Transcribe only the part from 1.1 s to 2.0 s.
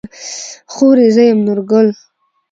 زه يم نورګل.